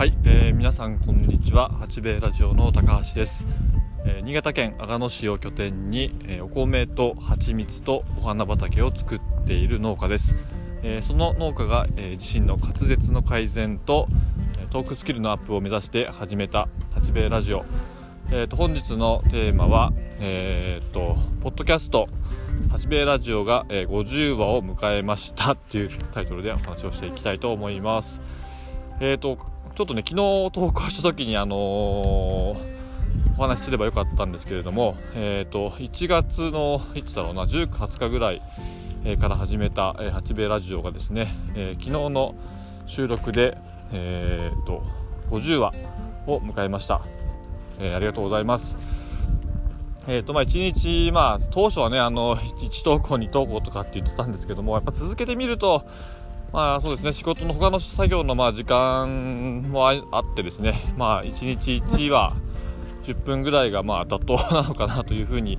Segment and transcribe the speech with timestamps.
[0.00, 1.68] はい、えー、皆さんこんにちは。
[1.68, 3.44] 八兵衛ラジオの高橋です、
[4.06, 10.36] えー、新潟県阿賀野市を拠点に、えー、お米と蜂蜜とお花畑を作っている農家です、
[10.82, 14.08] えその農家が、え自身の滑舌の改善と
[14.70, 17.66] トークスキルのアップを目指して始めた八兵衛ラジオ、
[18.30, 22.08] えーと、本日のテーマはえーとポッドキャスト。
[22.70, 28.22] 八兵衛ラジオが、え50話を迎えましたっていうタイトルでお話をしていきたいと思います。
[29.00, 31.58] えーとちょっとね昨日投稿した時にあのー、
[33.38, 38.42] お話しすればよかったんですけれども、えーと、1月のいつだろうな19、20日ぐらい、
[39.04, 42.34] えから始めた、えー、八兵衛ラジオがですね、えー、昨日の
[42.86, 43.56] 収録で、
[43.92, 44.82] えーと、
[45.30, 45.72] 50話
[46.26, 47.00] を迎えました、
[47.78, 48.76] えー、ありがとうございます。
[50.06, 55.84] えーとまあ、1日、まあ、当初はねあの1投稿2投稿とかって言ってたんですけどもやっぱ続けてみると
[56.52, 57.12] まあそうですね。
[57.12, 60.92] 仕事の他の作業のまあ時間もあってですね。
[60.96, 62.34] まあ1日1は
[63.04, 65.58] 10分ぐらいがまあ妥当なのかなというふうに、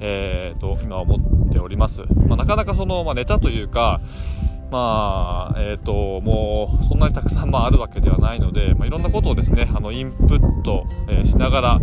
[0.00, 4.00] えー、と今思っております、まあ、なかなかその、まあ、ネタというか
[4.70, 10.86] まあえーと、もうそんなにたくさんまああるわけではないので、まあ、いろんなことをですねあのインプット、
[11.24, 11.78] しながら、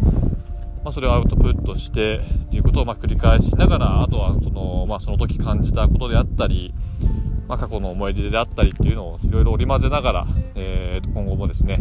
[0.83, 6.73] まあ、それをアウトプットしてということをま繰り返しながらあとはその,、まあ、その時感じたことであったり、
[7.47, 11.79] まあ、過去の思い出であったりっていうのをいろいろ織り交ぜながら、えー、今後もですね、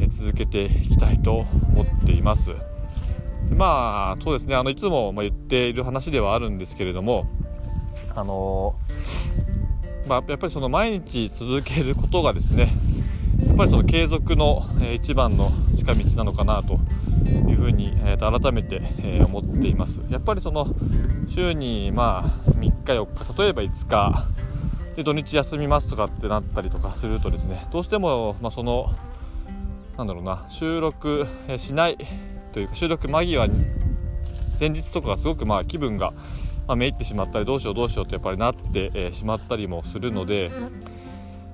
[0.00, 2.54] えー、続けていきたいと思っています。
[3.50, 7.26] まあそうですねあのいつも言っている話ではあるんですけれども
[8.14, 8.74] あの
[10.06, 12.72] まあ、やっぱりその毎日続けることがですね
[13.46, 16.80] やっぱりその継続の、えー、一番の近道なのかなと
[17.48, 20.74] いうふうに、えー、と改めて、えー、思っていますやっぱりその
[21.28, 24.26] 週にまあ3日4日例えば5日
[24.98, 28.92] で土日休みますとかってなったりとかするとですねどうしても、まあ、その
[29.96, 31.24] なんだろうな収録
[31.56, 31.96] しない
[32.50, 33.64] というか収録間際に
[34.58, 36.10] 前日とかがすごくまあ気分が、
[36.66, 40.50] まあ、めいってしまったりどうしようどうしようってやっぱりなって、えしまったりもするので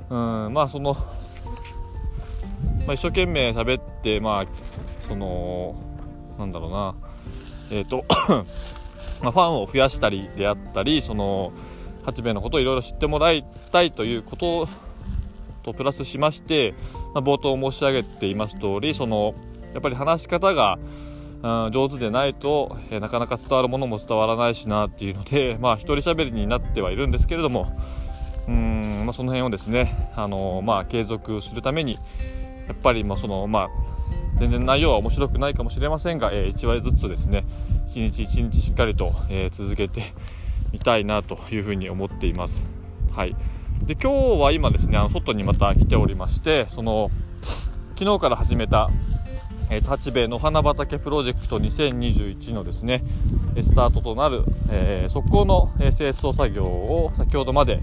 [0.09, 4.47] うんまあその、まあ、一生懸命喋ってまあ
[5.06, 5.75] その
[6.38, 6.94] なんだろうな
[7.71, 8.06] えっ、ー、と
[9.22, 11.53] まあ、ファンを増やしたりであったりその
[12.04, 14.69] 八兵衛のことをいろいろ知ってもらいたいということ
[15.62, 16.75] とプラスしまして、
[17.15, 19.34] まあ、冒頭申し上げています通りその
[19.72, 20.78] やっぱり話し方が、
[21.42, 27.76] うん、上手でないと、えー、なかなか伝わるものも伝わらないしなっていうので、 まあ、一人喋りになってはいるんですけれども
[28.47, 31.94] うん、まあ、その辺をですね、あのー、まあ、継続するために
[32.69, 33.69] やっぱりまあその、まあ、
[34.38, 37.44] 全然内容は面白くないかもしれませんが、えー、1話ずつですね
[37.88, 40.12] 一日一日しっかりと、えー、続けて
[40.74, 42.60] みたいなというふうに思っています。
[43.12, 43.36] はい、
[43.86, 47.12] で今日は今ですねあの外にまた来ておりましてその
[47.96, 48.90] 昨日から始めた
[49.70, 53.02] えー、八兵衛の花畑プロジェクト2021のですね
[53.62, 57.80] スタートとなる、えー、速攻の、清掃作業を先ほどまで、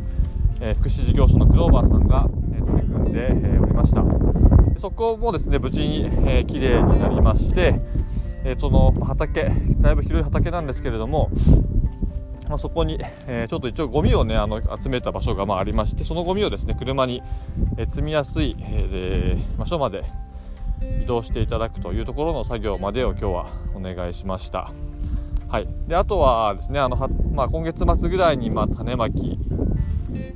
[0.60, 4.04] えー、福祉事業所のクローバーさんが、え取り組んで、えおりました
[4.78, 7.82] そこもですね無事に、えー、綺麗になりまして、
[8.44, 11.32] えその畑だいぶ広い畑なんですけれども
[12.52, 17.24] まあ、そこに、えー、ちょっと一応ゴミをねあの集めた場所がまあありましてそのゴミをですね車に、
[17.78, 20.04] えー、積みやすい、えー、場所まで
[21.02, 24.74] 移動していただくというところの作業までを今日はお願いしました。
[25.48, 29.38] はい、であとはですねあのは、まあ、今月末ぐらいにま種まき、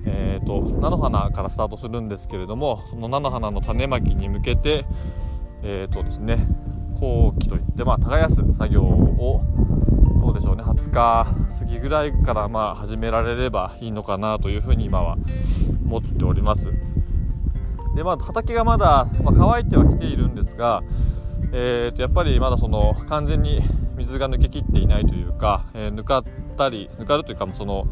[0.05, 4.85] えーと、菜の花からスタートするんですけれどもその菜の花の種まきに向けて、
[5.63, 6.47] えーとですね、
[6.99, 9.41] 後期といって、まあ、耕す作業を
[10.95, 15.17] 日過ぎぐらいからまあ始められればいいのかなというふうに今は
[15.85, 16.71] 思っております。
[17.95, 20.83] でまあ畑がまだ、まあ、乾いてはきているんですが、
[21.51, 23.61] えー、とやっぱりまだその完全に
[23.97, 26.23] 水が抜けきっていないというか、えー、ぬかっ
[26.57, 27.87] たりぬかるというかその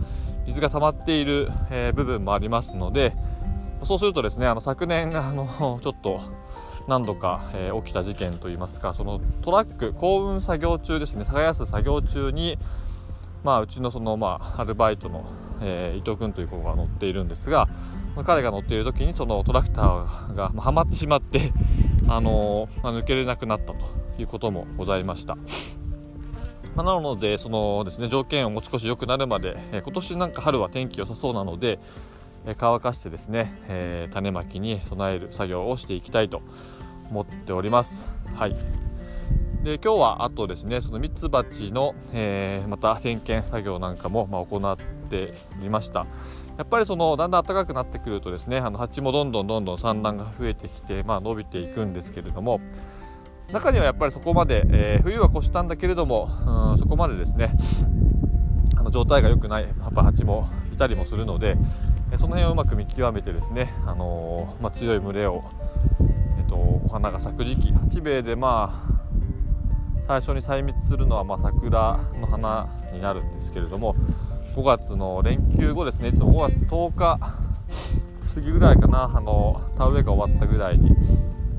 [0.46, 3.14] 水が溜まっている、えー、部分もありますので
[3.84, 6.22] そうするとですねあの昨年あのちょっと
[6.88, 12.58] 何度か、えー、起きた事件といいますかそのトラック幸運作業中ですね耕す作業中に、
[13.44, 15.26] まあ、うちのその、まあ、アルバイトの、
[15.62, 17.68] えー、伊藤君という子が乗っているんですが、
[18.16, 21.52] まあ、彼が乗っている時にそのトラクターが、はまってしまって、
[22.08, 23.76] あのー、まあ、抜けれなくなったと
[24.18, 25.38] いうこともございました。
[26.76, 31.80] まあ、なのでそのですね条件をもう少し良くなるまで、えー、今年なんか春は天気良さそうなので、
[32.46, 36.42] えー、乾かしてですね、えー、種まきに備える作業をしていきたいと
[37.12, 38.08] 思っております。
[38.36, 38.56] はい
[39.64, 44.78] で今日はあとですねそのミツバチの、えー、また点検作業なんかも、まあ、行っ
[45.10, 46.06] てみました、
[46.58, 52.60] やっぱりそのだんだん暖かくなってくるとですねあの蜂もどんどんどんどん産卵が増えてきて、まあ、伸びていくんですけれども
[53.54, 56.30] 中にはやっぱりそこまで、えー、冬は越したんだけれども
[56.74, 57.56] うんそこまでですね
[58.76, 61.56] あの状態が良くないやっぱ蜂もいたりもするので
[62.18, 65.46] その辺をうまく見極めてですね、あのー、まあ、強い群れを、
[66.38, 68.93] えーと、お花が咲く時期八兵衛でまあ
[70.08, 73.96] 最初に採蜜するのはま桜の花になるんですけれども
[74.56, 77.20] 5月の連休後ですねいつも5月10日
[78.36, 80.92] 過ぎぐらいかなあの田植えが終わったぐらいに、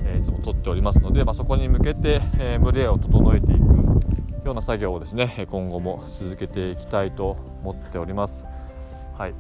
[0.05, 3.61] えー、いつも取っておりますので、まあ、そこに向けて、えー、群れを整えていく
[4.45, 8.45] ような作業をですね今後も続けていきたいと思っております。
[9.17, 9.35] はい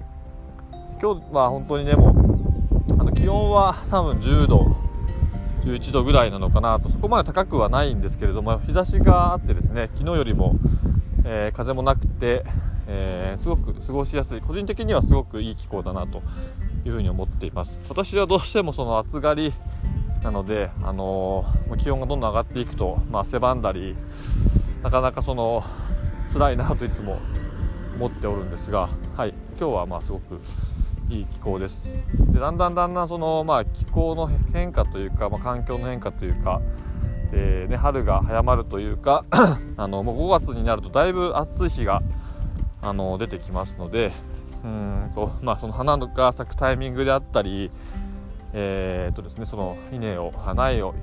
[1.01, 4.84] 今日は本当にねもうあの気温は多分10度
[5.65, 10.57] 11度ぐらいなのかなとそこまで高くはないんですけれども日差しがあってですね昨日よりも、
[11.25, 12.45] えー、風もなくて、
[12.87, 16.23] えー、すごく過ごしやすい個人的にはすごくいい気候だなと
[16.85, 17.81] いうふうに思っています。
[17.89, 19.55] 私はどうしてもその暑がり
[20.23, 23.97] なので、あのー、気温がどんどん上がっていくと、まあ、汗ばんだり
[24.83, 25.65] なかなかその
[26.33, 27.21] 辛いなといつも
[27.97, 30.41] 思っておるんですが、はい、今日はまあすごく
[31.11, 31.89] いい気候です。
[32.33, 36.61] でだんだんだんだんその、まあ、気候の変化というか、まあ、環境の変化というか
[37.31, 39.25] で、ね、春が早まるというか
[39.77, 42.03] あのもう5月になるとだいぶ暑い日が
[42.83, 44.13] あの出てきますので
[44.65, 47.71] うんと、まあ、その花が咲くタイミングであったり、
[48.55, 50.95] えーとですね、その稲を苗を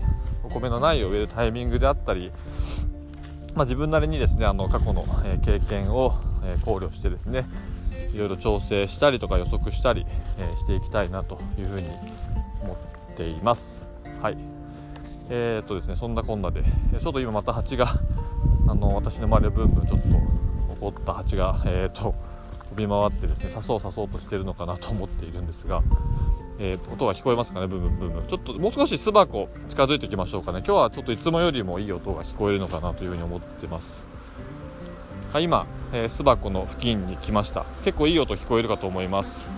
[0.44, 2.32] お米の苗を植えるタイミングであったり、
[3.54, 5.04] まあ、自分なりにですねあの過去の、
[5.44, 6.16] 経験を、
[6.66, 7.46] 考慮してですね
[8.14, 10.06] いろいろ調整したりとか予測したり、
[10.38, 11.88] えしていきたいなというふうに
[12.64, 12.78] 思っ
[13.16, 13.82] ています。
[14.22, 14.38] はい。
[15.30, 16.64] えー、っとですねそんなこんなで。
[17.00, 17.88] ちょっと今また蜂が
[18.68, 20.08] あの私の周りをブンブンちょっと
[20.86, 22.14] 怒った蜂が、えーと、
[22.70, 25.82] 飛び回ってですね刺そう刺そうとしてるのかなと思っているんですが、
[26.60, 27.68] えー、音が聞こえますかね？
[27.68, 30.60] ブンブンブンブンちょっともう少し巣箱近づいていきましょうかね。
[30.66, 34.06] 今日はちょっといつもよりもいい音が聞こえるのかなというふうに思ってます。
[35.32, 37.64] はい今、えー、巣箱の付近に来ました。
[37.86, 39.50] 結構いい音聞こえるかと思います。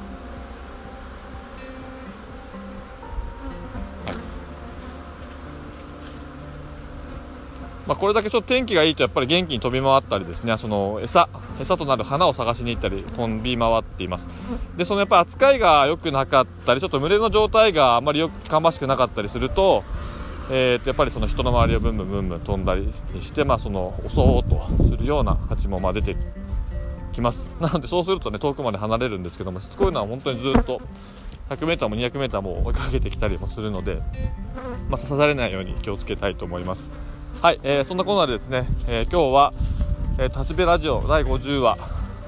[7.87, 10.55] まあ、これだけちょっと天気がいいとやっぱり元気に飛び回ったりですね。
[10.59, 11.27] その餌
[11.59, 14.29] 餌となる花を探しに行ったり飛び回っています。
[14.77, 19.83] でそのやっぱり扱いが良くなかったりちょっと群れの状態があまりよく芳しくなかったりすると,、
[20.50, 26.16] えー、とやっぱりその人の周りをブンブンブンブン飛んだりして、まあ、その襲おうとするような蜂もまあ出て
[27.13, 27.45] きます。
[27.62, 30.81] なのでそうするとね遠くまで離れるんですけどもしつこいのは本当にずっと
[31.50, 34.01] 100m も 200m も追いかけてきたりもするので、
[34.90, 36.90] まあ、刺されないように気をつけたいと思います。
[37.42, 39.54] はい、えー、そんなコーナーでですね、えー、今日は、
[40.18, 41.78] えー、立ちラジオ第50話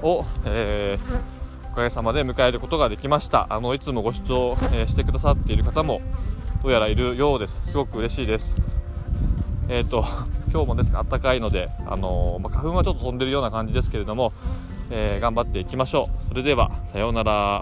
[0.01, 3.47] を、えー、おかげさまで迎えることができました。
[3.49, 6.01] あのいつもご視聴、えー、してくださっている方も
[6.67, 7.59] うやらいるようです。
[7.65, 8.55] すごく嬉しいです。
[9.69, 10.05] えっ、ー、と
[10.51, 14.33] 今日もですね暖かいので、あのまあ、花粉はちょっと飛んでるような感じですけれども、
[14.89, 16.29] え頑張っていきましょう。
[16.29, 17.61] それではさようなら。